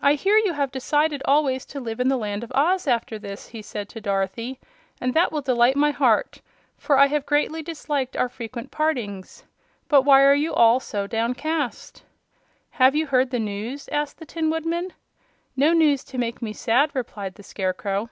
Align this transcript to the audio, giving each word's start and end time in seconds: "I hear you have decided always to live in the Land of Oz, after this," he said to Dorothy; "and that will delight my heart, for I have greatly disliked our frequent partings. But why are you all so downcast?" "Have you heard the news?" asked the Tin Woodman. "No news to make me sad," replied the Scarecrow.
"I 0.00 0.14
hear 0.14 0.36
you 0.38 0.52
have 0.52 0.70
decided 0.70 1.22
always 1.24 1.66
to 1.66 1.80
live 1.80 1.98
in 1.98 2.06
the 2.06 2.16
Land 2.16 2.44
of 2.44 2.52
Oz, 2.54 2.86
after 2.86 3.18
this," 3.18 3.48
he 3.48 3.62
said 3.62 3.88
to 3.88 4.00
Dorothy; 4.00 4.60
"and 5.00 5.12
that 5.12 5.32
will 5.32 5.40
delight 5.40 5.74
my 5.74 5.90
heart, 5.90 6.40
for 6.78 6.96
I 6.96 7.06
have 7.08 7.26
greatly 7.26 7.60
disliked 7.60 8.16
our 8.16 8.28
frequent 8.28 8.70
partings. 8.70 9.42
But 9.88 10.02
why 10.02 10.22
are 10.22 10.36
you 10.36 10.54
all 10.54 10.78
so 10.78 11.08
downcast?" 11.08 12.04
"Have 12.70 12.94
you 12.94 13.08
heard 13.08 13.30
the 13.32 13.40
news?" 13.40 13.88
asked 13.88 14.18
the 14.18 14.24
Tin 14.24 14.50
Woodman. 14.50 14.92
"No 15.56 15.72
news 15.72 16.04
to 16.04 16.16
make 16.18 16.40
me 16.40 16.52
sad," 16.52 16.90
replied 16.94 17.34
the 17.34 17.42
Scarecrow. 17.42 18.08